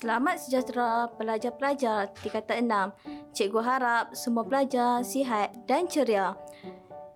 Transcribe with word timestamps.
Selamat 0.00 0.40
sejahtera 0.40 1.12
pelajar-pelajar 1.20 2.08
tingkatan 2.24 2.72
6. 3.04 3.36
Cikgu 3.36 3.60
harap 3.60 4.16
semua 4.16 4.48
pelajar 4.48 5.04
sihat 5.04 5.52
dan 5.68 5.84
ceria. 5.92 6.40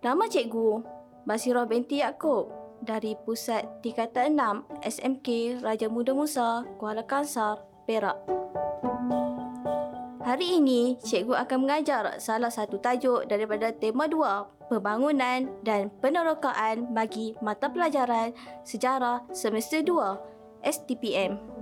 Nama 0.05 0.21
cikgu 0.29 0.85
Basirah 1.25 1.65
binti 1.65 2.05
Yaakob 2.05 2.53
dari 2.85 3.17
Pusat 3.25 3.81
Tingkatan 3.81 4.37
6 4.37 4.85
SMK 4.85 5.29
Raja 5.65 5.89
Muda 5.89 6.13
Musa, 6.13 6.69
Kuala 6.77 7.09
Kangsar, 7.09 7.65
Perak. 7.89 8.21
Hari 10.21 10.61
ini, 10.61 11.01
cikgu 11.01 11.41
akan 11.41 11.65
mengajar 11.65 12.21
salah 12.21 12.53
satu 12.53 12.77
tajuk 12.85 13.25
daripada 13.25 13.73
tema 13.73 14.05
2, 14.05 14.69
pembangunan 14.69 15.49
dan 15.65 15.89
penerokaan 16.05 16.93
bagi 16.93 17.33
mata 17.41 17.73
pelajaran 17.73 18.37
sejarah 18.61 19.25
semester 19.33 19.81
2, 19.81 20.69
STPM. 20.69 21.54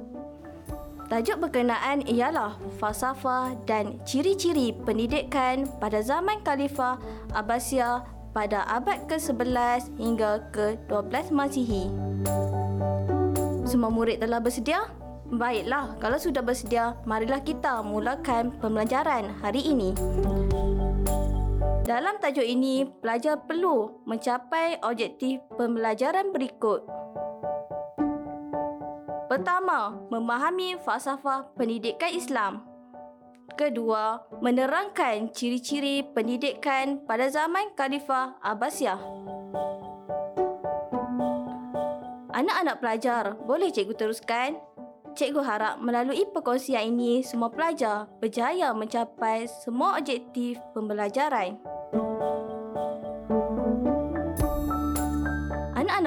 Tajuk 1.13 1.45
berkenaan 1.45 2.09
ialah 2.09 2.57
falsafah 2.81 3.53
dan 3.69 4.01
ciri-ciri 4.09 4.73
pendidikan 4.73 5.69
pada 5.77 6.01
zaman 6.01 6.41
Khalifah 6.41 6.97
Abbasiyah 7.37 8.01
pada 8.33 8.65
abad 8.65 9.05
ke-11 9.13 9.93
hingga 10.01 10.41
ke-12 10.57 11.37
Masihi. 11.37 11.93
Semua 13.69 13.93
murid 13.93 14.25
telah 14.25 14.41
bersedia? 14.41 14.89
Baiklah, 15.29 16.01
kalau 16.01 16.17
sudah 16.17 16.41
bersedia, 16.41 16.97
marilah 17.05 17.45
kita 17.45 17.85
mulakan 17.85 18.49
pembelajaran 18.57 19.37
hari 19.45 19.69
ini. 19.69 19.93
Dalam 21.85 22.25
tajuk 22.25 22.49
ini, 22.49 22.89
pelajar 23.05 23.37
perlu 23.45 24.01
mencapai 24.09 24.81
objektif 24.81 25.45
pembelajaran 25.61 26.33
berikut. 26.33 26.89
Pertama, 29.33 29.97
memahami 30.13 30.77
falsafah 30.85 31.57
pendidikan 31.57 32.13
Islam. 32.13 32.69
Kedua, 33.57 34.21
menerangkan 34.45 35.33
ciri-ciri 35.33 36.05
pendidikan 36.05 37.01
pada 37.09 37.33
zaman 37.33 37.73
Khalifah 37.73 38.37
Abbasiyah. 38.45 39.01
Anak-anak 42.37 42.77
pelajar, 42.85 43.33
boleh 43.49 43.73
cikgu 43.73 43.97
teruskan? 43.97 44.61
Cikgu 45.17 45.41
harap 45.41 45.81
melalui 45.81 46.29
perkongsian 46.29 46.93
ini 46.93 47.25
semua 47.25 47.49
pelajar 47.49 48.13
berjaya 48.21 48.77
mencapai 48.77 49.49
semua 49.49 49.97
objektif 49.97 50.61
pembelajaran. 50.77 51.72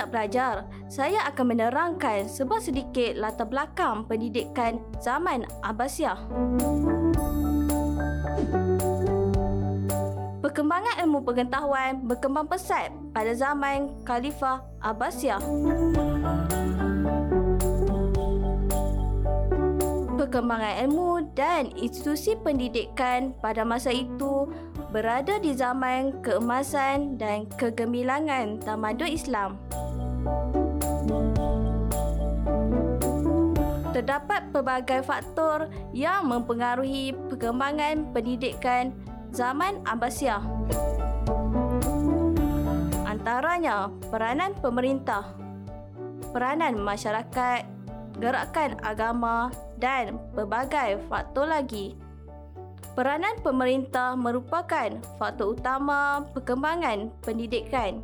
Anak-anak 0.05 0.21
pelajar, 0.21 0.55
saya 0.85 1.19
akan 1.33 1.45
menerangkan 1.49 2.29
sebuah 2.29 2.61
sedikit 2.61 3.17
latar 3.17 3.49
belakang 3.49 4.05
pendidikan 4.05 4.77
zaman 5.01 5.49
Abbasiyah. 5.65 6.21
Perkembangan 10.45 11.01
ilmu 11.01 11.25
pengetahuan 11.25 12.05
berkembang 12.05 12.45
pesat 12.45 12.93
pada 13.17 13.33
zaman 13.33 13.97
Khalifah 14.05 14.61
Abbasiyah. 14.85 15.41
Perkembangan 20.21 20.85
ilmu 20.85 21.33
dan 21.33 21.73
institusi 21.73 22.37
pendidikan 22.37 23.33
pada 23.41 23.65
masa 23.65 23.89
itu 23.89 24.53
berada 24.93 25.41
di 25.41 25.57
zaman 25.57 26.21
keemasan 26.21 27.17
dan 27.17 27.49
kegemilangan 27.57 28.61
tamadun 28.61 29.09
Islam. 29.09 29.57
Terdapat 33.95 34.51
pelbagai 34.51 35.07
faktor 35.07 35.71
yang 35.95 36.27
mempengaruhi 36.27 37.15
perkembangan 37.31 38.11
pendidikan 38.11 38.91
zaman 39.31 39.79
Abbasiyah. 39.87 40.43
Antaranya 43.07 43.87
peranan 44.11 44.51
pemerintah, 44.59 45.31
peranan 46.35 46.75
masyarakat, 46.75 47.63
gerakan 48.19 48.77
agama 48.83 49.49
dan 49.79 50.19
pelbagai 50.35 50.99
faktor 51.07 51.47
lagi. 51.47 51.95
Peranan 52.95 53.35
pemerintah 53.43 54.15
merupakan 54.15 54.91
faktor 55.19 55.55
utama 55.55 56.23
perkembangan 56.31 57.11
pendidikan. 57.23 57.99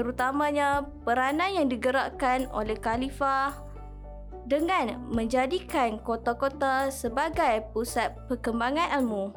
Terutamanya 0.00 0.88
peranan 1.04 1.52
yang 1.52 1.68
digerakkan 1.68 2.48
oleh 2.56 2.72
khalifah 2.72 3.52
dengan 4.48 4.96
menjadikan 5.12 6.00
kota-kota 6.00 6.88
sebagai 6.88 7.68
pusat 7.76 8.16
perkembangan 8.24 8.96
ilmu. 8.96 9.28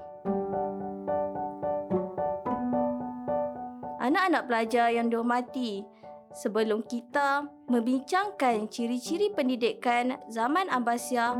Anak-anak 3.99 4.47
pelajar 4.47 4.87
yang 4.95 5.11
dihormati, 5.11 5.83
sebelum 6.31 6.79
kita 6.87 7.43
membincangkan 7.67 8.71
ciri-ciri 8.71 9.35
pendidikan 9.35 10.15
zaman 10.31 10.71
Abbasiyah, 10.71 11.35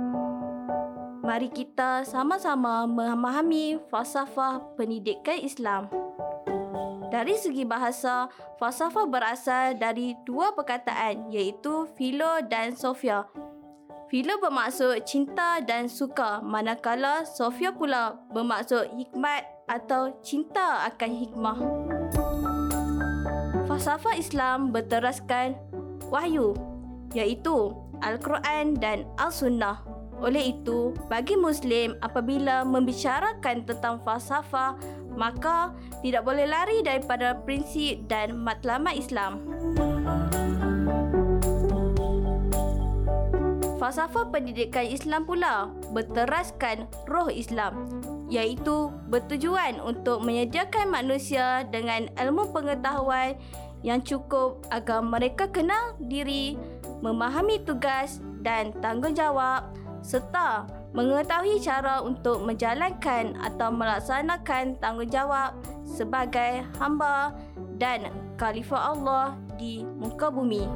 mari 1.24 1.48
kita 1.48 2.04
sama-sama 2.04 2.84
memahami 2.84 3.80
falsafah 3.88 4.76
pendidikan 4.76 5.40
Islam. 5.40 5.88
Dari 7.14 7.38
segi 7.38 7.62
bahasa, 7.62 8.26
falsafah 8.58 9.06
berasal 9.06 9.78
dari 9.78 10.18
dua 10.26 10.58
perkataan 10.58 11.30
iaitu 11.30 11.86
Philo 11.94 12.42
dan 12.50 12.74
Sophia 12.74 13.30
Philo 14.10 14.38
bermaksud 14.42 15.10
cinta 15.10 15.62
dan 15.62 15.90
suka, 15.90 16.38
manakala 16.42 17.22
Sofia 17.26 17.74
pula 17.74 18.18
bermaksud 18.30 18.94
hikmat 18.98 19.42
atau 19.66 20.14
cinta 20.22 20.86
akan 20.90 21.12
hikmah. 21.18 21.58
Falsafah 23.66 24.14
Islam 24.14 24.70
berteraskan 24.70 25.58
wahyu, 26.14 26.54
iaitu 27.18 27.74
Al-Quran 28.06 28.78
dan 28.78 29.10
Al-Sunnah. 29.18 29.82
Oleh 30.22 30.54
itu, 30.54 30.94
bagi 31.10 31.34
Muslim 31.34 31.98
apabila 32.06 32.62
membicarakan 32.62 33.66
tentang 33.66 33.98
falsafah, 34.06 34.78
maka 35.16 35.72
tidak 36.02 36.26
boleh 36.26 36.46
lari 36.50 36.82
daripada 36.82 37.38
prinsip 37.46 38.06
dan 38.10 38.38
matlamat 38.38 38.98
Islam. 38.98 39.42
Falsafah 43.84 44.32
pendidikan 44.32 44.88
Islam 44.88 45.28
pula 45.28 45.68
berteraskan 45.92 46.88
roh 47.12 47.28
Islam 47.28 47.92
iaitu 48.32 48.88
bertujuan 49.12 49.84
untuk 49.84 50.24
menyediakan 50.24 50.88
manusia 50.88 51.68
dengan 51.68 52.08
ilmu 52.16 52.56
pengetahuan 52.56 53.36
yang 53.84 54.00
cukup 54.00 54.64
agar 54.72 55.04
mereka 55.04 55.52
kenal 55.52 56.00
diri, 56.00 56.56
memahami 57.04 57.60
tugas 57.68 58.24
dan 58.40 58.72
tanggungjawab 58.80 59.68
serta 60.04 60.68
mengetahui 60.92 61.64
cara 61.64 62.04
untuk 62.04 62.44
menjalankan 62.44 63.34
atau 63.40 63.72
melaksanakan 63.72 64.78
tanggungjawab 64.78 65.56
sebagai 65.88 66.68
hamba 66.78 67.34
dan 67.80 68.12
khalifah 68.38 68.94
Allah 68.94 69.28
di 69.56 69.88
muka 69.98 70.28
bumi. 70.30 70.68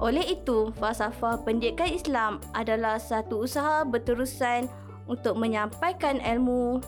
Oleh 0.00 0.34
itu, 0.34 0.74
falsafah 0.80 1.44
pendidikan 1.46 1.92
Islam 1.92 2.32
adalah 2.56 2.98
satu 2.98 3.46
usaha 3.46 3.84
berterusan 3.86 4.66
untuk 5.06 5.36
menyampaikan 5.36 6.18
ilmu, 6.18 6.80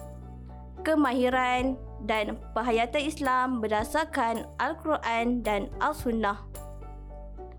kemahiran 0.83 1.77
dan 2.09 2.41
perhayatan 2.57 3.05
Islam 3.05 3.63
berdasarkan 3.63 4.49
Al-Quran 4.59 5.45
dan 5.45 5.71
Al-Sunnah. 5.79 6.41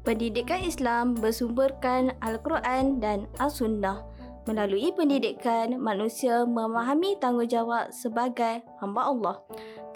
Pendidikan 0.04 0.60
Islam 0.60 1.16
bersumberkan 1.16 2.12
Al-Quran 2.20 3.00
dan 3.00 3.24
Al-Sunnah. 3.40 4.04
Melalui 4.44 4.92
pendidikan, 4.92 5.80
manusia 5.80 6.44
memahami 6.44 7.16
tanggungjawab 7.24 7.88
sebagai 7.96 8.60
hamba 8.84 9.08
Allah. 9.08 9.36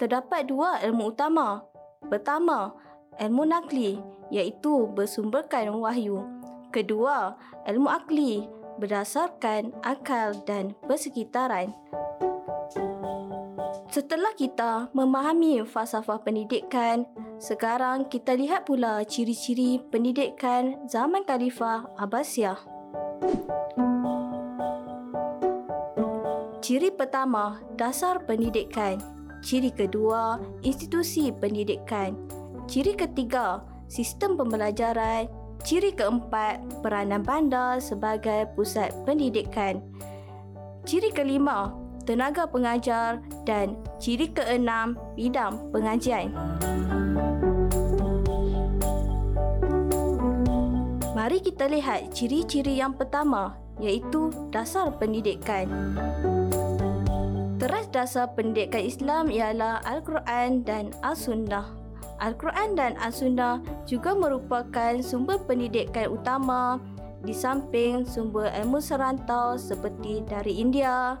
Terdapat 0.00 0.48
dua 0.48 0.80
ilmu 0.80 1.12
utama. 1.12 1.60
Pertama, 2.08 2.72
ilmu 3.20 3.44
nakli 3.52 4.00
iaitu 4.32 4.88
bersumberkan 4.96 5.68
wahyu. 5.76 6.24
Kedua, 6.72 7.36
ilmu 7.68 7.92
akli 7.92 8.48
berdasarkan 8.80 9.76
akal 9.84 10.32
dan 10.48 10.72
persekitaran. 10.88 11.76
Setelah 13.88 14.36
kita 14.36 14.92
memahami 14.92 15.64
falsafah 15.64 16.20
pendidikan, 16.20 17.08
sekarang 17.40 18.04
kita 18.12 18.36
lihat 18.36 18.68
pula 18.68 19.00
ciri-ciri 19.08 19.80
pendidikan 19.88 20.76
zaman 20.84 21.24
Khalifah 21.24 21.88
Abbasiyah. 21.96 22.60
Ciri 26.60 26.92
pertama, 26.92 27.64
dasar 27.80 28.20
pendidikan. 28.28 29.00
Ciri 29.40 29.72
kedua, 29.72 30.36
institusi 30.60 31.32
pendidikan. 31.32 32.12
Ciri 32.68 32.92
ketiga, 32.92 33.64
sistem 33.88 34.36
pembelajaran. 34.36 35.32
Ciri 35.64 35.96
keempat, 35.96 36.84
peranan 36.84 37.24
bandar 37.24 37.80
sebagai 37.80 38.52
pusat 38.52 38.92
pendidikan. 39.08 39.80
Ciri 40.84 41.08
kelima, 41.08 41.87
tenaga 42.08 42.48
pengajar 42.48 43.20
dan 43.44 43.76
ciri 44.00 44.32
keenam, 44.32 44.96
bidang 45.12 45.60
pengajian. 45.68 46.32
Mari 51.12 51.44
kita 51.44 51.68
lihat 51.68 52.08
ciri-ciri 52.16 52.80
yang 52.80 52.96
pertama 52.96 53.60
iaitu 53.76 54.32
dasar 54.48 54.88
pendidikan. 54.96 55.68
Teras 57.60 57.84
dasar 57.92 58.32
pendidikan 58.32 58.88
Islam 58.88 59.28
ialah 59.28 59.84
Al-Quran 59.84 60.64
dan 60.64 60.96
As-Sunnah. 61.04 61.68
Al-Quran 62.24 62.72
dan 62.72 62.96
As-Sunnah 62.96 63.60
juga 63.84 64.16
merupakan 64.16 64.96
sumber 65.04 65.36
pendidikan 65.44 66.08
utama 66.08 66.80
di 67.20 67.34
samping 67.34 68.06
sumber 68.06 68.48
ilmu 68.54 68.78
serantau 68.78 69.58
seperti 69.58 70.22
dari 70.24 70.62
India, 70.62 71.18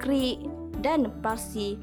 Greek 0.00 0.46
dan 0.82 1.10
Parsi. 1.24 1.78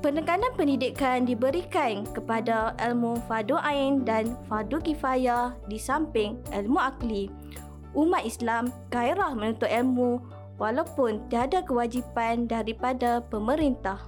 Penekanan 0.00 0.56
pendidikan 0.56 1.28
diberikan 1.28 2.08
kepada 2.08 2.72
ilmu 2.80 3.20
fardu 3.28 3.60
ain 3.60 4.00
dan 4.00 4.32
fardu 4.48 4.80
kifayah 4.80 5.52
di 5.68 5.76
samping 5.76 6.40
ilmu 6.56 6.80
akli. 6.80 7.28
Umat 7.92 8.24
Islam 8.24 8.72
gairah 8.88 9.36
menuntut 9.36 9.68
ilmu 9.68 10.22
walaupun 10.56 11.20
tiada 11.28 11.60
kewajipan 11.60 12.48
daripada 12.48 13.20
pemerintah 13.28 14.00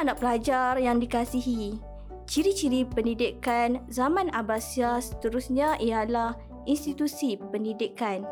anak-anak 0.00 0.16
pelajar 0.22 0.72
yang 0.80 0.96
dikasihi. 0.96 1.76
Ciri-ciri 2.24 2.86
pendidikan 2.86 3.84
zaman 3.92 4.32
Abbasiyah 4.32 5.02
seterusnya 5.02 5.76
ialah 5.76 6.38
institusi 6.64 7.36
pendidikan. 7.36 8.24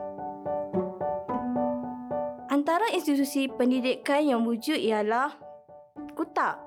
Antara 2.69 2.93
institusi 2.93 3.49
pendidikan 3.49 4.29
yang 4.29 4.45
wujud 4.45 4.77
ialah 4.77 5.33
kutak, 6.13 6.61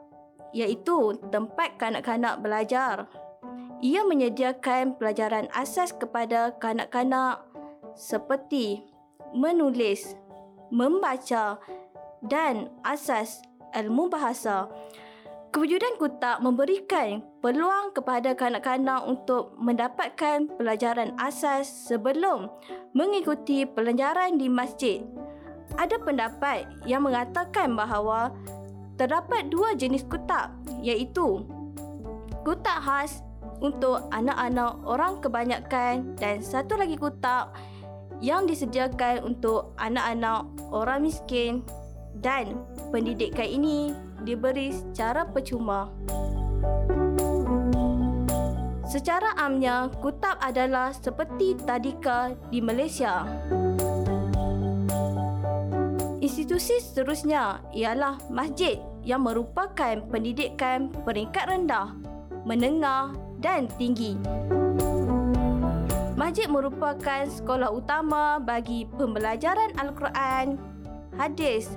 iaitu 0.50 1.14
tempat 1.30 1.78
kanak-kanak 1.78 2.42
belajar. 2.42 3.06
Ia 3.86 4.02
menyediakan 4.10 4.98
pelajaran 4.98 5.46
asas 5.54 5.94
kepada 5.94 6.58
kanak-kanak 6.58 7.46
seperti 7.94 8.82
menulis, 9.38 10.18
membaca 10.74 11.62
dan 12.26 12.74
asas 12.82 13.46
ilmu 13.70 14.10
bahasa. 14.10 14.74
Kewujudan 15.54 16.02
kutak 16.02 16.42
memberikan 16.42 17.22
peluang 17.46 17.94
kepada 17.94 18.34
kanak-kanak 18.34 19.06
untuk 19.06 19.54
mendapatkan 19.62 20.50
pelajaran 20.58 21.14
asas 21.22 21.70
sebelum 21.70 22.50
mengikuti 22.98 23.70
pelajaran 23.70 24.42
di 24.42 24.50
masjid. 24.50 25.06
Ada 25.78 26.00
pendapat 26.04 26.68
yang 26.84 27.08
mengatakan 27.08 27.76
bahawa 27.76 28.32
terdapat 29.00 29.48
dua 29.50 29.74
jenis 29.74 30.06
kutak 30.06 30.52
iaitu 30.84 31.46
kutak 32.44 32.82
khas 32.82 33.24
untuk 33.62 34.10
anak-anak 34.10 34.82
orang 34.84 35.22
kebanyakan 35.22 36.18
dan 36.18 36.42
satu 36.42 36.76
lagi 36.76 36.98
kutak 36.98 37.54
yang 38.22 38.46
disediakan 38.46 39.26
untuk 39.26 39.74
anak-anak 39.78 40.46
orang 40.70 41.06
miskin 41.06 41.66
dan 42.22 42.58
pendidikan 42.94 43.48
ini 43.48 43.94
diberi 44.22 44.74
secara 44.74 45.26
percuma. 45.26 45.90
Secara 48.92 49.40
amnya, 49.40 49.88
kutab 50.04 50.36
adalah 50.44 50.92
seperti 50.92 51.56
tadika 51.64 52.36
di 52.52 52.60
Malaysia. 52.60 53.24
Institusi 56.22 56.78
seterusnya 56.78 57.66
ialah 57.74 58.22
masjid 58.30 58.78
yang 59.02 59.26
merupakan 59.26 59.98
pendidikan 60.06 60.94
peringkat 61.02 61.50
rendah, 61.50 61.98
menengah 62.46 63.18
dan 63.42 63.66
tinggi. 63.82 64.14
Masjid 66.14 66.46
merupakan 66.46 67.26
sekolah 67.26 67.74
utama 67.74 68.38
bagi 68.38 68.86
pembelajaran 69.02 69.74
Al-Quran, 69.82 70.62
hadis, 71.18 71.74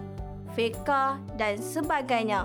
fiqah 0.52 1.16
dan 1.40 1.56
sebagainya. 1.56 2.44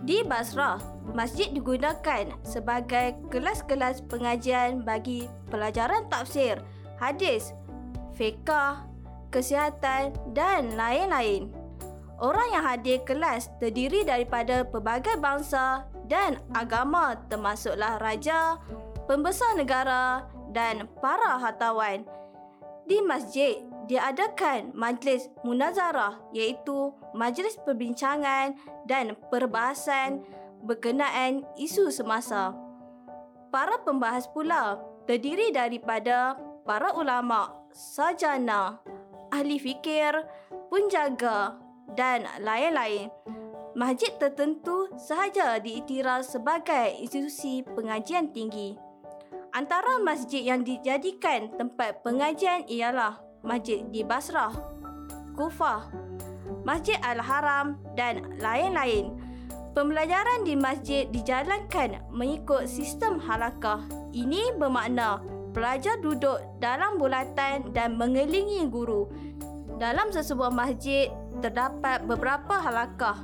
Di 0.00 0.24
Basrah, 0.24 0.80
masjid 1.12 1.52
digunakan 1.52 2.32
sebagai 2.40 3.20
kelas-kelas 3.28 4.08
pengajian 4.08 4.80
bagi 4.80 5.28
pelajaran 5.52 6.08
tafsir, 6.08 6.64
hadis, 6.96 7.52
fiqah, 8.16 8.89
kesihatan 9.30 10.12
dan 10.34 10.74
lain-lain. 10.74 11.48
Orang 12.20 12.52
yang 12.52 12.66
hadir 12.66 13.00
kelas 13.08 13.48
terdiri 13.56 14.04
daripada 14.04 14.60
pelbagai 14.68 15.16
bangsa 15.16 15.88
dan 16.04 16.36
agama 16.52 17.16
termasuklah 17.32 17.96
raja, 17.96 18.60
pembesar 19.08 19.56
negara 19.56 20.28
dan 20.52 20.84
para 21.00 21.40
hartawan. 21.40 22.04
Di 22.84 23.00
masjid, 23.00 23.64
diadakan 23.88 24.74
majlis 24.76 25.30
munazarah 25.46 26.18
iaitu 26.34 26.92
majlis 27.16 27.56
perbincangan 27.62 28.58
dan 28.84 29.16
perbahasan 29.30 30.20
berkenaan 30.66 31.46
isu 31.56 31.88
semasa. 31.88 32.52
Para 33.48 33.80
pembahas 33.82 34.28
pula 34.30 34.78
terdiri 35.08 35.50
daripada 35.50 36.36
para 36.62 36.92
ulama, 36.94 37.50
sajana, 37.72 38.78
ahli 39.30 39.56
fikir, 39.58 40.26
penjaga 40.70 41.58
dan 41.98 42.26
lain-lain. 42.42 43.10
Masjid 43.78 44.10
tertentu 44.18 44.90
sahaja 44.98 45.62
diiktiraf 45.62 46.26
sebagai 46.26 46.98
institusi 46.98 47.62
pengajian 47.62 48.34
tinggi. 48.34 48.74
Antara 49.50 49.98
masjid 50.02 50.46
yang 50.46 50.62
dijadikan 50.62 51.50
tempat 51.54 52.02
pengajian 52.06 52.66
ialah 52.70 53.18
masjid 53.42 53.82
di 53.90 54.06
Basrah, 54.06 54.54
Kufah, 55.34 55.90
Masjid 56.62 56.98
Al-Haram 57.02 57.78
dan 57.94 58.38
lain-lain. 58.38 59.16
Pembelajaran 59.70 60.42
di 60.42 60.58
masjid 60.58 61.06
dijalankan 61.08 62.02
mengikut 62.10 62.66
sistem 62.66 63.22
halakah. 63.22 63.86
Ini 64.10 64.58
bermakna 64.58 65.22
pelajar 65.50 65.98
duduk 65.98 66.38
dalam 66.62 66.96
bulatan 66.96 67.74
dan 67.74 67.98
mengelilingi 67.98 68.66
guru. 68.70 69.10
Dalam 69.80 70.12
sesebuah 70.12 70.52
masjid 70.52 71.08
terdapat 71.40 72.04
beberapa 72.04 72.60
halakah. 72.60 73.16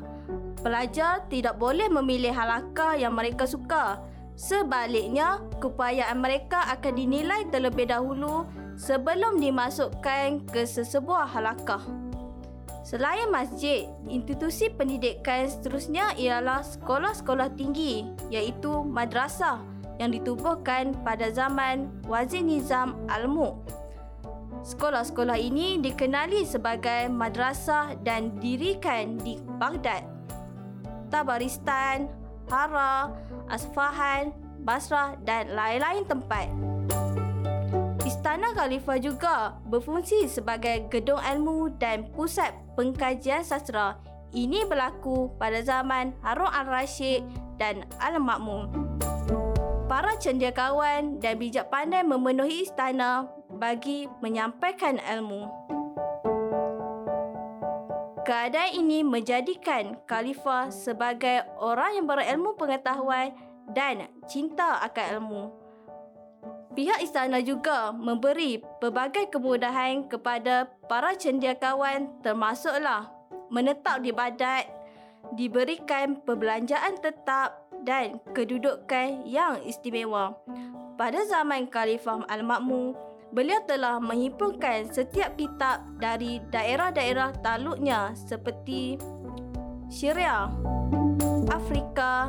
Pelajar 0.64 1.28
tidak 1.30 1.60
boleh 1.60 1.86
memilih 1.86 2.32
halakah 2.32 2.98
yang 2.98 3.14
mereka 3.14 3.46
suka. 3.46 4.02
Sebaliknya, 4.36 5.40
keupayaan 5.62 6.20
mereka 6.20 6.64
akan 6.74 6.92
dinilai 6.92 7.48
terlebih 7.48 7.88
dahulu 7.88 8.44
sebelum 8.76 9.40
dimasukkan 9.40 10.44
ke 10.50 10.66
sesebuah 10.66 11.28
halakah. 11.28 11.80
Selain 12.86 13.26
masjid, 13.34 13.90
institusi 14.06 14.70
pendidikan 14.70 15.50
seterusnya 15.50 16.14
ialah 16.14 16.62
sekolah-sekolah 16.62 17.58
tinggi 17.58 18.06
iaitu 18.30 18.86
madrasah 18.86 19.58
yang 19.96 20.12
ditubuhkan 20.12 20.92
pada 21.04 21.32
zaman 21.32 21.88
Wazir 22.04 22.44
Nizam 22.44 22.96
Al-Mulk. 23.08 23.66
Sekolah-sekolah 24.66 25.38
ini 25.38 25.78
dikenali 25.78 26.42
sebagai 26.42 27.06
madrasah 27.06 27.94
dan 28.02 28.34
dirikan 28.42 29.14
di 29.22 29.38
Baghdad, 29.62 30.02
Tabaristan, 31.06 32.10
Hara, 32.50 33.14
Asfahan, 33.46 34.34
Basrah 34.66 35.14
dan 35.22 35.54
lain-lain 35.54 36.02
tempat. 36.10 36.50
Istana 38.02 38.54
Khalifah 38.54 38.98
juga 38.98 39.54
berfungsi 39.66 40.26
sebagai 40.26 40.86
gedung 40.90 41.22
ilmu 41.22 41.74
dan 41.78 42.10
pusat 42.14 42.54
pengkajian 42.74 43.46
sastra. 43.46 43.98
Ini 44.34 44.66
berlaku 44.66 45.30
pada 45.38 45.62
zaman 45.62 46.10
Harun 46.26 46.50
al-Rashid 46.50 47.22
dan 47.58 47.86
Al-Ma'mun. 48.02 48.66
Para 49.86 50.18
cendekiawan 50.18 51.22
dan 51.22 51.38
bijak 51.38 51.70
pandai 51.70 52.02
memenuhi 52.02 52.66
istana 52.66 53.30
bagi 53.46 54.10
menyampaikan 54.18 54.98
ilmu. 54.98 55.46
Keadaan 58.26 58.74
ini 58.74 59.06
menjadikan 59.06 59.94
Khalifah 60.10 60.74
sebagai 60.74 61.46
orang 61.62 62.02
yang 62.02 62.06
berilmu 62.10 62.58
pengetahuan 62.58 63.30
dan 63.70 64.10
cinta 64.26 64.82
akan 64.82 65.06
ilmu. 65.22 65.42
Pihak 66.74 67.06
istana 67.06 67.38
juga 67.38 67.94
memberi 67.94 68.58
pelbagai 68.82 69.30
kemudahan 69.30 70.10
kepada 70.10 70.66
para 70.90 71.14
cendekiawan 71.14 72.10
termasuklah 72.26 73.06
menetap 73.54 74.02
di 74.02 74.10
badat 74.10 74.66
diberikan 75.38 76.18
perbelanjaan 76.26 76.98
tetap 76.98 77.65
dan 77.86 78.18
kedudukan 78.34 79.24
yang 79.24 79.62
istimewa. 79.62 80.34
Pada 80.98 81.22
zaman 81.30 81.70
Khalifah 81.70 82.26
Al-Ma'mun, 82.26 82.98
beliau 83.30 83.62
telah 83.64 84.02
menghimpunkan 84.02 84.90
setiap 84.90 85.38
kitab 85.38 85.86
dari 86.02 86.42
daerah-daerah 86.50 87.38
taluknya 87.40 88.10
seperti 88.18 88.98
Syria, 89.86 90.50
Afrika 91.46 92.26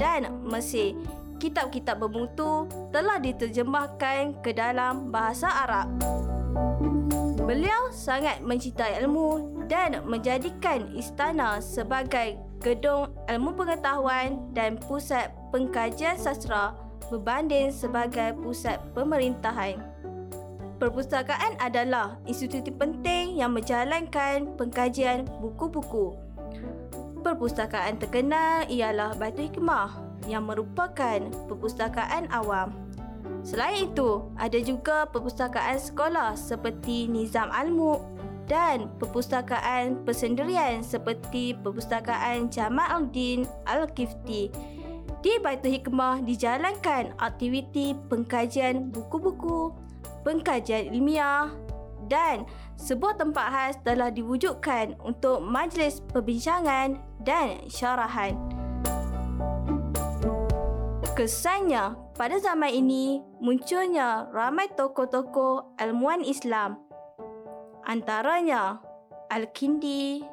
dan 0.00 0.32
Mesir. 0.48 0.96
Kitab-kitab 1.36 2.00
bermutu 2.00 2.64
telah 2.88 3.20
diterjemahkan 3.20 4.40
ke 4.40 4.56
dalam 4.56 5.12
bahasa 5.12 5.52
Arab. 5.68 5.92
Beliau 7.44 7.92
sangat 7.92 8.40
mencintai 8.40 9.04
ilmu 9.04 9.60
dan 9.68 10.00
menjadikan 10.08 10.88
istana 10.96 11.60
sebagai 11.60 12.40
gedung 12.60 13.12
ilmu 13.28 13.54
pengetahuan 13.54 14.40
dan 14.56 14.80
pusat 14.80 15.32
pengkajian 15.52 16.16
sastra 16.16 16.74
berbanding 17.08 17.70
sebagai 17.70 18.34
pusat 18.42 18.82
pemerintahan. 18.96 19.78
Perpustakaan 20.76 21.56
adalah 21.56 22.20
institusi 22.28 22.68
penting 22.68 23.40
yang 23.40 23.56
menjalankan 23.56 24.52
pengkajian 24.60 25.24
buku-buku. 25.40 26.12
Perpustakaan 27.24 27.96
terkenal 27.96 28.68
ialah 28.68 29.16
Baitul 29.16 29.48
Hikmah 29.48 29.96
yang 30.28 30.44
merupakan 30.44 31.24
perpustakaan 31.48 32.28
awam. 32.28 32.76
Selain 33.40 33.88
itu, 33.88 34.26
ada 34.36 34.58
juga 34.60 35.06
perpustakaan 35.08 35.78
sekolah 35.80 36.36
seperti 36.36 37.08
Nizam 37.08 37.48
Al-Mulk 37.48 38.02
dan 38.46 38.90
perpustakaan 39.02 40.06
persendirian 40.06 40.82
seperti 40.82 41.54
Perpustakaan 41.58 42.46
Jamaluddin 42.50 43.44
Al-Kifti. 43.66 44.50
Di 45.20 45.32
Baitul 45.42 45.74
Hikmah 45.74 46.22
dijalankan 46.22 47.18
aktiviti 47.18 47.98
pengkajian 48.06 48.94
buku-buku, 48.94 49.74
pengkajian 50.22 50.94
ilmiah 50.94 51.50
dan 52.06 52.46
sebuah 52.78 53.18
tempat 53.18 53.46
khas 53.50 53.74
telah 53.82 54.14
diwujudkan 54.14 54.94
untuk 55.02 55.42
majlis 55.42 55.98
perbincangan 56.14 57.02
dan 57.26 57.58
syarahan. 57.66 58.38
Kesannya, 61.16 61.96
pada 62.14 62.36
zaman 62.36 62.70
ini 62.70 63.24
munculnya 63.40 64.28
ramai 64.30 64.68
tokoh-tokoh 64.76 65.80
ilmuwan 65.80 66.20
Islam. 66.22 66.85
Antaranya 67.86 68.82
Al-Kindi, 69.30 70.26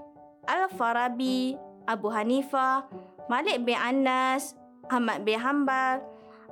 Al-Farabi, 0.50 1.54
Abu 1.86 2.10
Hanifah, 2.10 2.90
Malik 3.30 3.62
bin 3.62 3.78
Anas, 3.78 4.58
Ahmad 4.90 5.22
bin 5.22 5.38
Hanbal, 5.38 6.02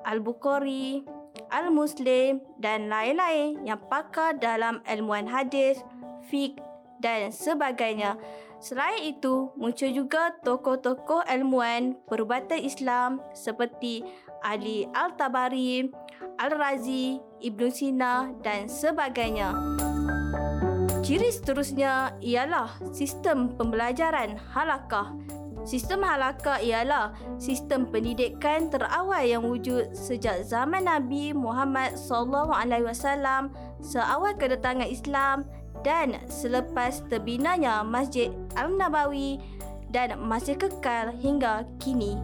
Al-Bukhari, 0.05 1.01
Al-Muslim 1.49 2.39
dan 2.61 2.87
lain-lain 2.87 3.65
yang 3.65 3.81
pakar 3.89 4.37
dalam 4.37 4.79
ilmuan 4.85 5.25
hadis, 5.25 5.81
fiqh 6.29 6.61
dan 7.01 7.33
sebagainya. 7.33 8.15
Selain 8.61 9.01
itu, 9.01 9.49
muncul 9.57 9.89
juga 9.89 10.37
tokoh-tokoh 10.45 11.25
ilmuwan 11.25 11.97
perubatan 12.05 12.61
Islam 12.61 13.17
seperti 13.33 14.05
Ali 14.45 14.85
Al-Tabari, 14.93 15.89
Al-Razi, 16.37 17.17
Ibn 17.41 17.61
Sina 17.73 18.29
dan 18.45 18.69
sebagainya. 18.69 19.49
Ciri 21.11 21.27
seterusnya 21.27 22.15
ialah 22.23 22.71
sistem 22.95 23.51
pembelajaran 23.59 24.39
halakah 24.55 25.11
Sistem 25.67 26.07
halakah 26.07 26.63
ialah 26.63 27.11
sistem 27.35 27.83
pendidikan 27.91 28.71
terawal 28.71 29.19
yang 29.19 29.43
wujud 29.43 29.91
sejak 29.91 30.47
zaman 30.47 30.87
Nabi 30.87 31.35
Muhammad 31.35 31.99
wasallam 31.99 33.51
seawal 33.83 34.39
kedatangan 34.39 34.87
Islam 34.87 35.43
dan 35.83 36.15
selepas 36.31 37.03
terbinanya 37.11 37.83
Masjid 37.83 38.31
Al-Nabawi 38.55 39.35
dan 39.91 40.15
masih 40.15 40.55
kekal 40.55 41.11
hingga 41.19 41.67
kini. 41.83 42.15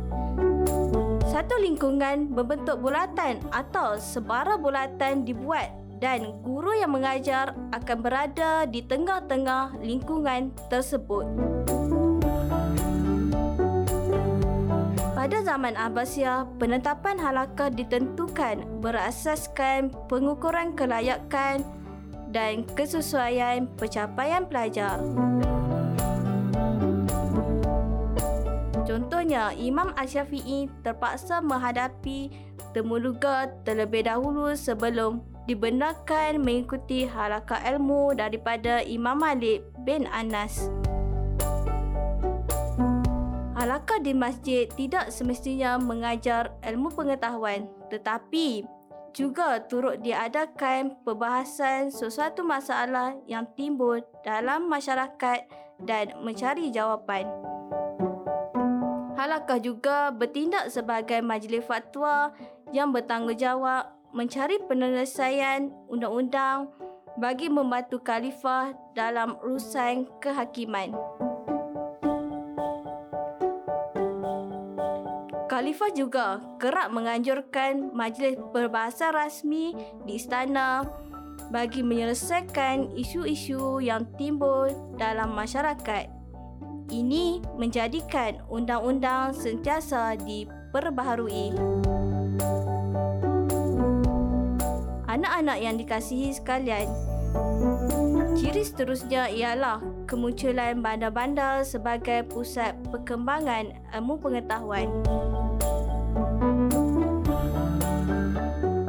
Satu 1.27 1.59
lingkungan 1.59 2.31
berbentuk 2.31 2.79
bulatan 2.79 3.43
atau 3.51 3.99
sebara 3.99 4.55
bulatan 4.55 5.27
dibuat 5.27 5.75
dan 5.97 6.29
guru 6.45 6.77
yang 6.77 6.93
mengajar 6.93 7.57
akan 7.73 7.97
berada 8.05 8.69
di 8.69 8.85
tengah-tengah 8.85 9.81
lingkungan 9.81 10.53
tersebut. 10.69 11.25
Pada 15.17 15.43
zaman 15.43 15.75
Abbasiyah, 15.75 16.47
penetapan 16.55 17.19
halakah 17.19 17.67
ditentukan 17.73 18.63
berasaskan 18.79 19.91
pengukuran 20.07 20.71
kelayakan 20.71 21.67
dan 22.31 22.63
kesesuaian 22.77 23.67
pencapaian 23.75 24.47
pelajar. 24.47 25.03
Contohnya, 28.87 29.51
Imam 29.59 29.91
Asyafi'i 29.99 30.71
terpaksa 30.79 31.43
menghadapi 31.43 32.31
temuluga 32.71 33.51
terlebih 33.67 34.07
dahulu 34.07 34.55
sebelum 34.55 35.19
dibenarkan 35.47 36.43
mengikuti 36.43 37.07
halakah 37.07 37.63
ilmu 37.63 38.13
daripada 38.13 38.83
Imam 38.83 39.15
Malik 39.15 39.63
bin 39.87 40.03
Anas. 40.11 40.67
Halakah 43.57 44.03
di 44.03 44.13
masjid 44.13 44.69
tidak 44.69 45.09
semestinya 45.09 45.81
mengajar 45.81 46.53
ilmu 46.61 46.93
pengetahuan 46.93 47.65
tetapi 47.89 48.67
juga 49.17 49.65
turut 49.65 49.97
diadakan 50.05 50.93
perbahasan 51.01 51.89
sesuatu 51.89 52.45
masalah 52.45 53.17
yang 53.25 53.49
timbul 53.57 53.97
dalam 54.21 54.69
masyarakat 54.69 55.49
dan 55.81 56.13
mencari 56.21 56.69
jawapan. 56.69 57.25
Halakah 59.17 59.57
juga 59.57 60.13
bertindak 60.13 60.69
sebagai 60.69 61.25
majlis 61.25 61.65
fatwa 61.65 62.29
yang 62.69 62.93
bertanggungjawab 62.93 63.96
mencari 64.17 64.57
penyelesaian 64.65 65.69
undang-undang 65.93 66.73
bagi 67.21 67.53
membantu 67.53 68.01
khalifah 68.01 68.73
dalam 68.97 69.37
urusan 69.45 70.09
kehakiman. 70.17 70.89
Khalifah 75.45 75.93
juga 75.93 76.41
kerap 76.57 76.89
menganjurkan 76.93 77.93
majlis 77.93 78.41
berbahasa 78.53 79.13
rasmi 79.13 79.77
di 80.05 80.17
istana 80.17 80.85
bagi 81.53 81.85
menyelesaikan 81.85 82.97
isu-isu 82.97 83.81
yang 83.81 84.05
timbul 84.17 84.69
dalam 84.97 85.33
masyarakat. 85.33 86.09
Ini 86.89 87.41
menjadikan 87.57 88.41
undang-undang 88.49 89.33
sentiasa 89.33 90.17
diperbaharui. 90.21 91.96
Anak-anak 95.37 95.61
yang 95.61 95.77
dikasihi 95.77 96.33
sekalian, 96.33 96.89
ciri 98.33 98.65
seterusnya 98.65 99.29
ialah 99.29 99.77
kemunculan 100.09 100.81
bandar-bandar 100.81 101.61
sebagai 101.61 102.25
pusat 102.25 102.73
perkembangan 102.89 103.69
ilmu 103.93 104.17
pengetahuan. 104.17 104.89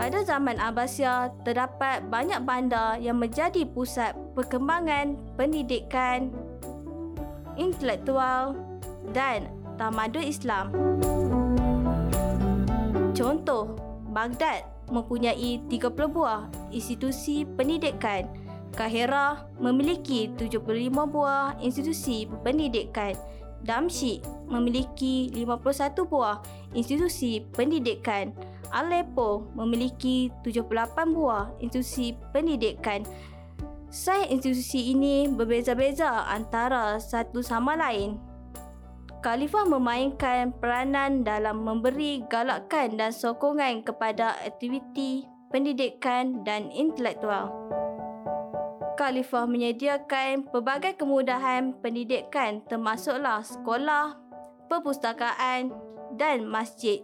Pada 0.00 0.24
zaman 0.24 0.56
Abbasiyah, 0.56 1.36
terdapat 1.44 2.08
banyak 2.08 2.40
bandar 2.40 2.96
yang 2.96 3.20
menjadi 3.20 3.68
pusat 3.68 4.16
perkembangan 4.32 5.20
pendidikan, 5.36 6.32
intelektual 7.60 8.56
dan 9.12 9.52
tamadun 9.76 10.24
Islam. 10.24 10.72
Contoh, 13.12 13.76
Baghdad 14.16 14.77
mempunyai 14.88 15.62
30 15.68 16.08
buah 16.08 16.48
institusi 16.72 17.44
pendidikan. 17.44 18.28
Kahira 18.76 19.48
memiliki 19.58 20.30
75 20.36 21.08
buah 21.08 21.56
institusi 21.58 22.28
pendidikan. 22.44 23.16
Damsyik 23.64 24.22
memiliki 24.46 25.34
51 25.34 26.06
buah 26.06 26.38
institusi 26.76 27.42
pendidikan. 27.56 28.30
Aleppo 28.70 29.48
memiliki 29.56 30.30
78 30.44 31.16
buah 31.16 31.50
institusi 31.58 32.14
pendidikan. 32.30 33.02
Saiz 33.88 34.28
institusi 34.28 34.92
ini 34.92 35.32
berbeza-beza 35.32 36.28
antara 36.28 37.00
satu 37.00 37.40
sama 37.40 37.72
lain. 37.72 38.27
Khalifah 39.18 39.66
memainkan 39.66 40.54
peranan 40.54 41.26
dalam 41.26 41.66
memberi 41.66 42.22
galakan 42.30 42.94
dan 42.94 43.10
sokongan 43.10 43.82
kepada 43.82 44.38
aktiviti 44.46 45.26
pendidikan 45.50 46.46
dan 46.46 46.70
intelektual. 46.70 47.50
Khalifah 48.94 49.50
menyediakan 49.50 50.46
pelbagai 50.54 50.94
kemudahan 51.02 51.74
pendidikan 51.82 52.62
termasuklah 52.70 53.42
sekolah, 53.42 54.14
perpustakaan 54.70 55.74
dan 56.14 56.46
masjid. 56.46 57.02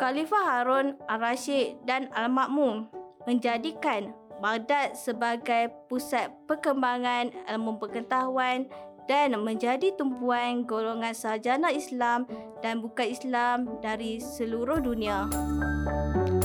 Khalifah 0.00 0.44
Harun 0.44 0.96
al-Rashid 1.04 1.84
dan 1.84 2.08
Al-Makmum 2.16 2.88
menjadikan 3.28 4.16
Baghdad 4.36 4.92
sebagai 4.92 5.72
pusat 5.88 6.28
perkembangan 6.44 7.32
ilmu 7.48 7.80
pengetahuan 7.80 8.68
dan 9.08 9.32
menjadi 9.40 9.94
tumpuan 9.96 10.66
golongan 10.66 11.14
sarjana 11.14 11.72
Islam 11.72 12.26
dan 12.60 12.82
bukan 12.82 13.06
Islam 13.06 13.58
dari 13.80 14.18
seluruh 14.20 14.82
dunia. 14.82 15.30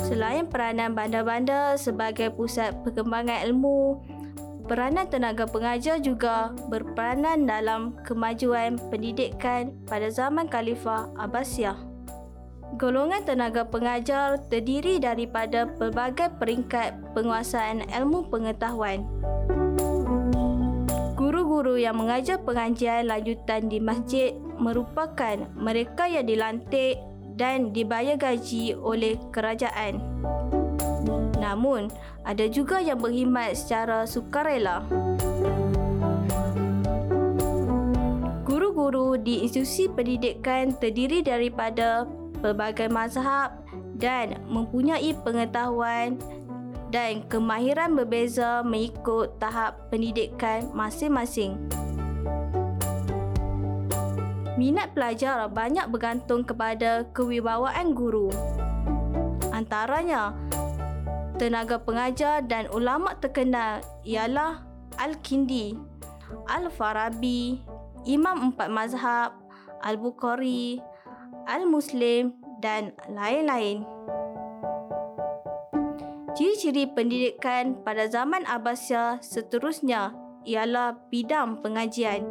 Selain 0.07 0.47
peranan 0.47 0.93
bandar-bandar 0.93 1.75
sebagai 1.75 2.31
pusat 2.31 2.71
perkembangan 2.85 3.43
ilmu, 3.49 3.99
peranan 4.69 5.09
tenaga 5.09 5.43
pengajar 5.49 5.99
juga 5.99 6.53
berperanan 6.69 7.43
dalam 7.43 7.97
kemajuan 8.07 8.79
pendidikan 8.87 9.75
pada 9.89 10.07
zaman 10.07 10.47
Khalifah 10.47 11.11
Abbasiyah. 11.19 11.90
Golongan 12.79 13.27
tenaga 13.27 13.67
pengajar 13.67 14.39
terdiri 14.47 14.95
daripada 15.03 15.67
pelbagai 15.75 16.31
peringkat 16.39 16.95
penguasaan 17.11 17.83
ilmu 17.91 18.31
pengetahuan. 18.31 19.03
Guru-guru 21.19 21.75
yang 21.75 21.99
mengajar 21.99 22.39
pengajian 22.39 23.11
lanjutan 23.11 23.67
di 23.67 23.83
masjid 23.83 24.31
merupakan 24.55 25.43
mereka 25.59 26.07
yang 26.07 26.23
dilantik 26.23 26.95
dan 27.35 27.75
dibayar 27.75 28.15
gaji 28.15 28.77
oleh 28.79 29.19
kerajaan. 29.35 29.99
Namun, 31.41 31.91
ada 32.23 32.45
juga 32.47 32.79
yang 32.79 33.01
berkhidmat 33.01 33.57
secara 33.57 34.07
sukarela. 34.07 34.85
Guru-guru 38.47 39.19
di 39.19 39.43
institusi 39.43 39.89
pendidikan 39.91 40.71
terdiri 40.77 41.25
daripada 41.25 42.05
pelbagai 42.41 42.89
mazhab 42.89 43.61
dan 43.95 44.41
mempunyai 44.49 45.13
pengetahuan 45.21 46.17
dan 46.91 47.23
kemahiran 47.31 47.95
berbeza 47.95 48.59
mengikut 48.67 49.39
tahap 49.39 49.87
pendidikan 49.87 50.67
masing-masing. 50.75 51.55
Minat 54.59 54.93
pelajar 54.93 55.47
banyak 55.47 55.87
bergantung 55.87 56.43
kepada 56.43 57.07
kewibawaan 57.15 57.95
guru. 57.95 58.29
Antaranya, 59.55 60.35
tenaga 61.39 61.81
pengajar 61.81 62.45
dan 62.45 62.69
ulama 62.69 63.15
terkenal 63.17 63.81
ialah 64.05 64.61
Al-Kindi, 64.99 65.73
Al-Farabi, 66.45 67.63
Imam 68.05 68.51
Empat 68.51 68.69
Mazhab, 68.69 69.31
Al-Bukhari, 69.81 70.77
Al-Muslim 71.51 72.39
dan 72.63 72.95
lain-lain. 73.11 73.83
Ciri-ciri 76.31 76.87
pendidikan 76.87 77.75
pada 77.83 78.07
zaman 78.07 78.47
Abbasiyah 78.47 79.19
seterusnya 79.19 80.15
ialah 80.47 80.95
bidang 81.11 81.59
pengajian. 81.59 82.23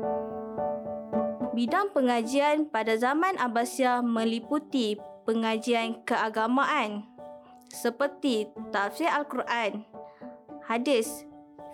Bidang 1.53 1.93
pengajian 1.93 2.73
pada 2.73 2.97
zaman 2.97 3.37
Abbasiyah 3.37 4.00
meliputi 4.00 4.97
pengajian 5.29 6.00
keagamaan 6.09 7.05
seperti 7.69 8.49
tafsir 8.73 9.07
Al-Quran, 9.07 9.85
hadis, 10.65 11.29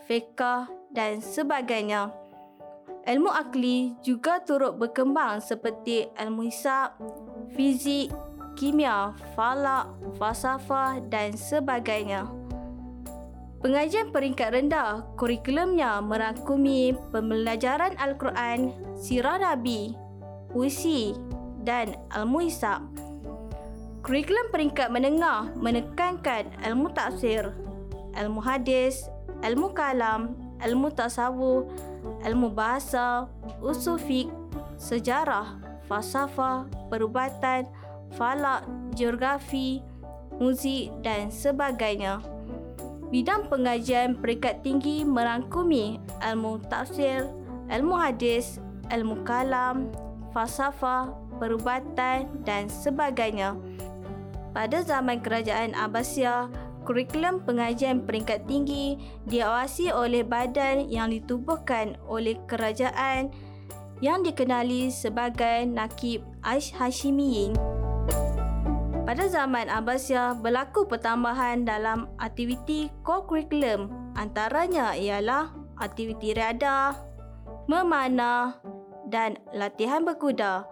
fiqh 0.05 0.69
dan 0.93 1.23
sebagainya. 1.23 2.12
Ilmu 3.07 3.31
akli 3.31 3.95
juga 4.03 4.43
turut 4.43 4.75
berkembang 4.76 5.38
seperti 5.38 6.11
ilmu 6.19 6.50
hisab, 6.50 6.99
fizik, 7.55 8.11
kimia, 8.57 9.12
falak, 9.37 9.92
falsafah 10.16 10.99
dan 11.12 11.37
sebagainya. 11.37 12.27
Pengajian 13.61 14.12
peringkat 14.12 14.53
rendah, 14.53 15.03
kurikulumnya 15.18 15.99
merangkumi 15.99 16.94
pembelajaran 17.11 17.97
Al-Quran, 17.99 18.70
sirah 18.94 19.40
Nabi, 19.40 19.97
puisi 20.53 21.16
dan 21.66 21.99
ilmu 22.14 22.47
hisab. 22.47 22.85
Kurikulum 24.07 24.55
peringkat 24.55 24.87
menengah 24.87 25.51
menekankan 25.59 26.47
ilmu 26.62 26.94
tafsir, 26.94 27.51
ilmu 28.14 28.38
hadis, 28.38 29.11
ilmu 29.42 29.75
kalam, 29.75 30.38
ilmu 30.62 30.94
tasawuf, 30.94 31.66
ilmu 32.23 32.55
bahasa, 32.55 33.27
usul 33.59 33.99
fiqh, 33.99 34.31
sejarah, 34.79 35.59
falsafah, 35.87 36.66
perubatan, 36.90 37.66
falak, 38.14 38.66
geografi, 38.94 39.83
muzik 40.38 40.92
dan 41.01 41.33
sebagainya. 41.33 42.20
Bidang 43.11 43.46
pengajian 43.46 44.18
peringkat 44.18 44.66
tinggi 44.66 45.07
merangkumi 45.07 46.03
ilmu 46.27 46.59
tafsir, 46.66 47.31
ilmu 47.70 47.94
hadis, 47.94 48.59
ilmu 48.90 49.22
kalam, 49.22 49.90
falsafah, 50.35 51.14
perubatan 51.38 52.27
dan 52.42 52.66
sebagainya. 52.66 53.55
Pada 54.51 54.83
zaman 54.83 55.20
kerajaan 55.20 55.77
Abbasiyah, 55.77 56.49
kurikulum 56.88 57.44
pengajian 57.44 58.03
peringkat 58.03 58.49
tinggi 58.49 58.96
diawasi 59.29 59.92
oleh 59.92 60.25
badan 60.25 60.88
yang 60.88 61.12
ditubuhkan 61.12 61.94
oleh 62.09 62.38
kerajaan 62.49 63.31
yang 64.04 64.20
dikenali 64.20 64.92
sebagai 64.92 65.64
Nakib 65.64 66.24
Aish-Hashimiyin. 66.44 67.56
Pada 69.06 69.30
zaman 69.30 69.70
Abbasiyah, 69.70 70.35
berlaku 70.42 70.90
pertambahan 70.90 71.62
dalam 71.62 72.11
aktiviti 72.18 72.90
core 73.06 73.22
curriculum. 73.22 73.87
Antaranya 74.18 74.98
ialah 74.98 75.54
aktiviti 75.78 76.35
riadah, 76.35 76.98
memanah 77.70 78.59
dan 79.06 79.38
latihan 79.54 80.02
berkuda. 80.02 80.66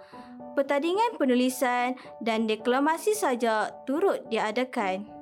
Pertandingan 0.59 1.15
penulisan 1.15 1.95
dan 2.19 2.51
deklamasi 2.51 3.15
saja 3.15 3.71
turut 3.87 4.27
diadakan. 4.31 5.14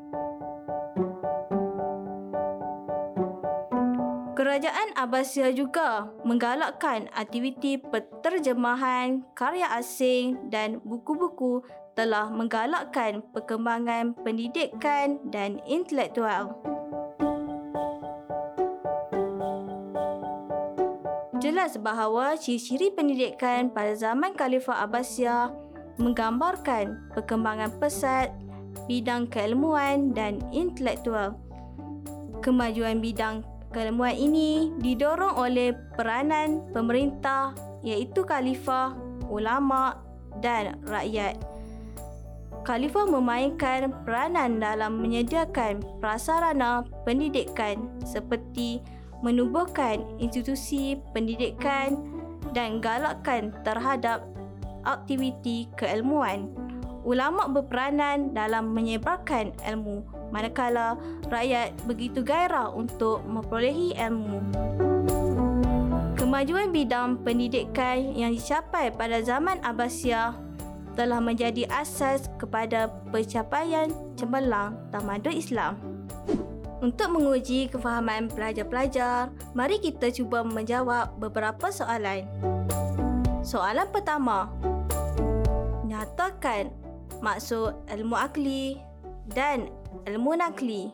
Kerajaan 4.43 4.99
Abbasiyah 4.99 5.55
juga 5.55 6.11
menggalakkan 6.27 7.07
aktiviti 7.15 7.79
penterjemahan 7.79 9.23
karya 9.39 9.71
asing 9.79 10.51
dan 10.51 10.83
buku-buku 10.83 11.63
telah 11.95 12.27
menggalakkan 12.27 13.23
perkembangan 13.31 14.19
pendidikan 14.19 15.23
dan 15.31 15.63
intelektual. 15.63 16.59
Jelas 21.39 21.79
bahawa 21.79 22.35
ciri-ciri 22.35 22.91
pendidikan 22.91 23.71
pada 23.71 23.95
zaman 23.95 24.35
Khalifah 24.35 24.91
Abbasiyah 24.91 25.55
menggambarkan 26.03 27.15
perkembangan 27.15 27.79
pesat 27.79 28.35
bidang 28.91 29.31
keilmuan 29.31 30.11
dan 30.11 30.43
intelektual. 30.51 31.39
Kemajuan 32.43 32.99
bidang 32.99 33.52
Keilmuan 33.73 34.13
ini 34.13 34.69
didorong 34.85 35.33
oleh 35.41 35.73
peranan 35.97 36.61
pemerintah 36.77 37.57
iaitu 37.81 38.21
khalifah, 38.21 38.93
ulama 39.33 39.97
dan 40.45 40.77
rakyat. 40.85 41.41
Khalifah 42.63 43.09
memainkan 43.09 43.91
peranan 44.05 44.61
dalam 44.61 45.01
menyediakan 45.01 45.83
prasarana 45.99 46.87
pendidikan 47.03 47.91
seperti 48.07 48.85
menubuhkan 49.25 50.05
institusi 50.21 51.01
pendidikan 51.17 51.97
dan 52.53 52.79
galakkan 52.79 53.57
terhadap 53.65 54.23
aktiviti 54.85 55.67
keilmuan. 55.81 56.53
Ulama 57.03 57.51
berperanan 57.51 58.31
dalam 58.31 58.71
menyebarkan 58.71 59.51
ilmu 59.67 60.22
manakala 60.33 60.97
rakyat 61.29 61.77
begitu 61.85 62.25
gairah 62.25 62.73
untuk 62.73 63.21
memperolehi 63.29 63.95
ilmu. 63.95 64.41
Kemajuan 66.17 66.73
bidang 66.73 67.21
pendidikan 67.21 68.17
yang 68.17 68.33
dicapai 68.33 68.89
pada 68.91 69.21
zaman 69.21 69.61
Abbasiyah 69.61 70.33
telah 70.97 71.21
menjadi 71.21 71.69
asas 71.69 72.29
kepada 72.41 72.89
pencapaian 73.13 73.93
cemerlang 74.17 74.81
tamadun 74.89 75.37
Islam. 75.37 75.77
Untuk 76.83 77.15
menguji 77.15 77.71
kefahaman 77.71 78.27
pelajar-pelajar, 78.27 79.31
mari 79.55 79.79
kita 79.79 80.11
cuba 80.11 80.43
menjawab 80.43 81.15
beberapa 81.15 81.71
soalan. 81.71 82.27
Soalan 83.47 83.87
pertama. 83.95 84.51
Nyatakan 85.87 86.75
maksud 87.23 87.87
ilmu 87.87 88.19
akli 88.19 88.83
dan 89.31 89.71
ilmu 90.09 90.35
nakli. 90.35 90.91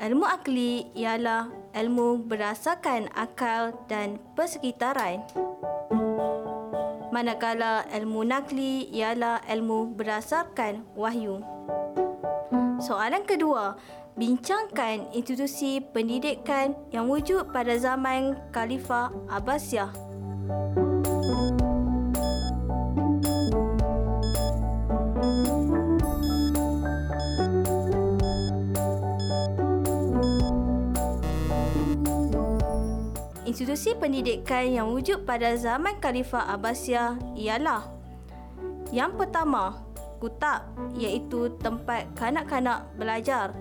Ilmu 0.00 0.26
akli 0.26 0.90
ialah 0.96 1.52
ilmu 1.76 2.26
berdasarkan 2.26 3.12
akal 3.14 3.76
dan 3.86 4.18
persekitaran. 4.34 5.22
Manakala 7.14 7.84
ilmu 7.94 8.24
nakli 8.26 8.88
ialah 8.90 9.44
ilmu 9.46 9.94
berdasarkan 9.94 10.82
wahyu. 10.96 11.44
Soalan 12.80 13.28
kedua, 13.28 13.76
bincangkan 14.20 15.08
institusi 15.16 15.80
pendidikan 15.80 16.76
yang 16.92 17.08
wujud 17.08 17.48
pada 17.56 17.72
zaman 17.80 18.36
Khalifah 18.52 19.08
Abbasiyah. 19.32 19.88
Institusi 33.48 33.96
pendidikan 33.96 34.68
yang 34.68 34.92
wujud 34.92 35.24
pada 35.24 35.56
zaman 35.56 35.96
Khalifah 35.96 36.44
Abbasiyah 36.60 37.16
ialah 37.40 37.88
Yang 38.92 39.16
pertama, 39.16 39.80
kutab 40.20 40.68
iaitu 40.98 41.56
tempat 41.62 42.04
kanak-kanak 42.18 42.84
belajar. 43.00 43.56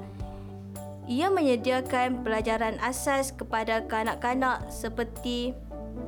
Ia 1.10 1.34
menyediakan 1.34 2.22
pelajaran 2.22 2.78
asas 2.86 3.34
kepada 3.34 3.82
kanak-kanak 3.89 4.69
seperti 4.69 5.58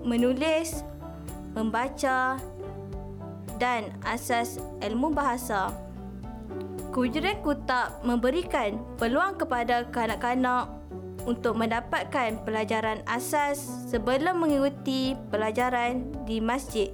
menulis, 0.06 0.86
membaca 1.58 2.38
dan 3.58 3.90
asas 4.06 4.62
ilmu 4.86 5.10
bahasa. 5.10 5.74
Kewujudan 6.94 7.42
kutab 7.42 7.98
memberikan 8.06 8.78
peluang 9.02 9.42
kepada 9.42 9.90
kanak-kanak 9.90 10.70
untuk 11.26 11.58
mendapatkan 11.58 12.38
pelajaran 12.46 13.02
asas 13.10 13.58
sebelum 13.90 14.38
mengikuti 14.38 15.18
pelajaran 15.34 16.14
di 16.30 16.38
masjid. 16.38 16.94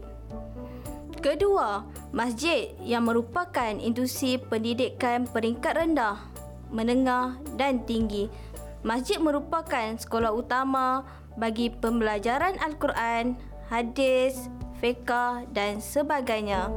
Kedua, 1.20 1.84
masjid 2.16 2.72
yang 2.88 3.04
merupakan 3.04 3.74
institusi 3.76 4.40
pendidikan 4.40 5.28
peringkat 5.28 5.76
rendah, 5.76 6.37
menengah 6.72 7.40
dan 7.56 7.84
tinggi. 7.84 8.30
Masjid 8.86 9.18
merupakan 9.18 9.98
sekolah 9.98 10.32
utama 10.32 11.04
bagi 11.38 11.70
pembelajaran 11.70 12.58
Al-Quran, 12.62 13.38
hadis, 13.70 14.50
fiqah 14.82 15.46
dan 15.52 15.82
sebagainya. 15.82 16.72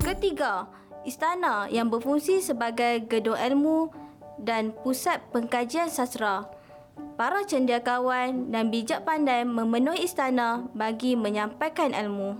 Ketiga, 0.00 0.68
istana 1.04 1.68
yang 1.68 1.92
berfungsi 1.92 2.40
sebagai 2.40 3.04
gedung 3.06 3.36
ilmu 3.36 3.92
dan 4.40 4.72
pusat 4.84 5.20
pengkajian 5.32 5.88
sastra. 5.88 6.48
Para 7.16 7.44
cendekiawan 7.44 8.52
dan 8.52 8.68
bijak 8.68 9.04
pandai 9.04 9.44
memenuhi 9.44 10.04
istana 10.04 10.68
bagi 10.76 11.16
menyampaikan 11.16 11.96
ilmu. 11.96 12.36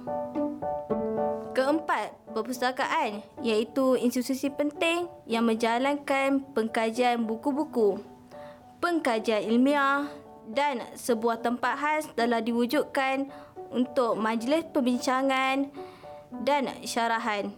Keempat, 1.56 2.12
perpustakaan 2.36 3.24
iaitu 3.40 3.96
institusi 3.96 4.52
penting 4.52 5.08
yang 5.24 5.48
menjalankan 5.48 6.44
pengkajian 6.52 7.24
buku-buku, 7.24 7.96
pengkajian 8.76 9.40
ilmiah 9.40 10.04
dan 10.52 10.84
sebuah 10.92 11.40
tempat 11.40 11.74
khas 11.80 12.04
telah 12.12 12.44
diwujudkan 12.44 13.32
untuk 13.72 14.20
majlis 14.20 14.68
perbincangan 14.68 15.72
dan 16.44 16.76
syarahan. 16.84 17.56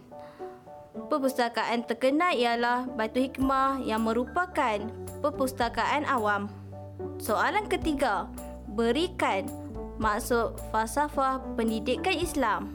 Perpustakaan 1.11 1.83
terkenal 1.83 2.31
ialah 2.31 2.87
Batu 2.87 3.19
Hikmah 3.19 3.83
yang 3.83 4.07
merupakan 4.07 4.79
perpustakaan 5.19 6.07
awam. 6.07 6.47
Soalan 7.19 7.67
ketiga, 7.67 8.31
berikan 8.71 9.43
maksud 9.99 10.55
falsafah 10.71 11.43
pendidikan 11.59 12.15
Islam. 12.15 12.71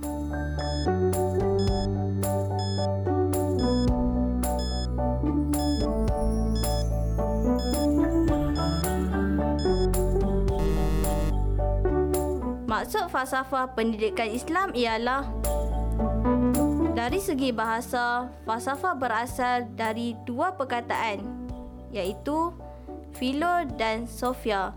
Maksud 12.85 13.09
falsafah 13.09 13.73
pendidikan 13.73 14.29
Islam 14.29 14.69
ialah 14.77 15.25
dari 16.93 17.17
segi 17.17 17.49
bahasa, 17.49 18.29
falsafah 18.45 18.93
berasal 19.01 19.65
dari 19.73 20.13
dua 20.29 20.53
perkataan 20.53 21.25
iaitu 21.97 22.53
Philo 23.17 23.65
dan 23.81 24.05
Sophia. 24.05 24.77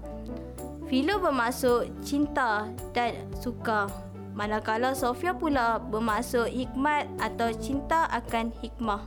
Philo 0.88 1.20
bermaksud 1.20 2.00
cinta 2.00 2.72
dan 2.96 3.28
suka, 3.43 3.91
manakala 4.32 4.96
Sophia 4.96 5.36
pula 5.36 5.76
bermaksud 5.76 6.48
hikmat 6.48 7.12
atau 7.20 7.52
cinta 7.60 8.08
akan 8.15 8.56
hikmah. 8.63 9.04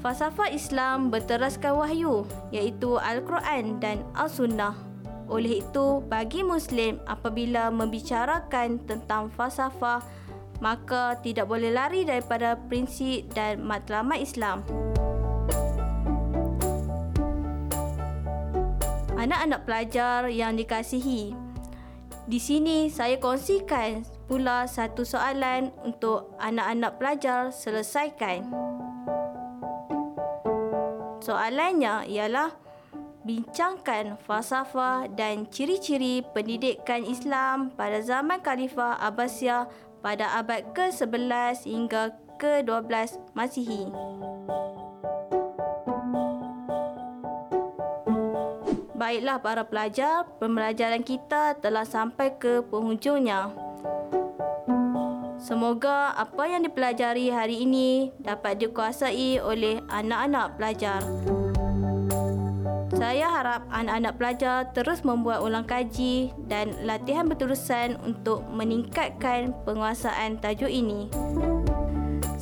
Falsafah 0.00 0.48
Islam 0.56 1.12
berteraskan 1.12 1.76
wahyu 1.76 2.24
iaitu 2.48 2.96
Al-Quran 2.96 3.76
dan 3.76 4.00
Al-Sunnah. 4.16 4.87
Oleh 5.28 5.60
itu, 5.60 6.00
bagi 6.08 6.40
Muslim 6.40 7.04
apabila 7.04 7.68
membicarakan 7.68 8.80
tentang 8.88 9.28
falsafah, 9.28 10.00
maka 10.58 11.20
tidak 11.20 11.46
boleh 11.46 11.68
lari 11.68 12.08
daripada 12.08 12.56
prinsip 12.56 13.28
dan 13.36 13.60
matlamat 13.60 14.24
Islam. 14.24 14.64
Anak-anak 19.20 19.68
pelajar 19.68 20.32
yang 20.32 20.56
dikasihi, 20.56 21.36
di 22.28 22.36
sini 22.36 22.92
saya 22.92 23.16
kongsikan 23.16 24.04
pula 24.28 24.68
satu 24.68 25.00
soalan 25.00 25.72
untuk 25.80 26.32
anak-anak 26.36 27.00
pelajar 27.00 27.40
selesaikan. 27.48 28.44
Soalannya 31.24 32.04
ialah 32.08 32.52
bincangkan 33.28 34.16
falsafah 34.24 35.04
dan 35.12 35.44
ciri-ciri 35.52 36.24
pendidikan 36.32 37.04
Islam 37.04 37.68
pada 37.76 38.00
zaman 38.00 38.40
Khalifah 38.40 38.96
Abbasiyah 39.04 39.68
pada 40.00 40.32
abad 40.40 40.64
ke-11 40.72 41.68
hingga 41.68 42.16
ke-12 42.40 43.20
Masihi. 43.36 43.92
Baiklah 48.96 49.38
para 49.44 49.62
pelajar, 49.68 50.24
pembelajaran 50.40 51.04
kita 51.04 51.60
telah 51.60 51.84
sampai 51.84 52.34
ke 52.40 52.64
penghujungnya. 52.64 53.52
Semoga 55.38 56.16
apa 56.18 56.50
yang 56.50 56.66
dipelajari 56.66 57.30
hari 57.30 57.62
ini 57.62 58.10
dapat 58.18 58.58
dikuasai 58.58 59.38
oleh 59.38 59.78
anak-anak 59.86 60.58
pelajar. 60.58 61.00
Saya 62.98 63.30
harap 63.30 63.62
anak-anak 63.70 64.14
pelajar 64.18 64.58
terus 64.74 65.06
membuat 65.06 65.46
ulang 65.46 65.62
kaji 65.62 66.34
dan 66.50 66.74
latihan 66.82 67.30
berterusan 67.30 67.94
untuk 68.02 68.42
meningkatkan 68.50 69.54
penguasaan 69.62 70.42
tajuk 70.42 70.66
ini. 70.66 71.06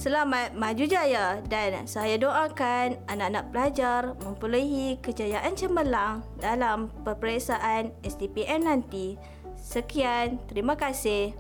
Selamat 0.01 0.57
maju 0.57 0.85
jaya 0.89 1.45
dan 1.53 1.85
saya 1.85 2.17
doakan 2.17 2.97
anak-anak 3.05 3.45
pelajar 3.53 4.01
memperolehi 4.25 4.97
kejayaan 5.05 5.53
cemerlang 5.53 6.25
dalam 6.41 6.89
peperiksaan 7.05 7.93
STPM 8.01 8.65
nanti. 8.65 9.21
Sekian, 9.61 10.41
terima 10.49 10.73
kasih. 10.73 11.37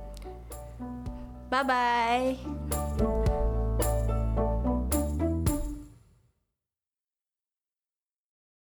Bye-bye. 1.48 2.55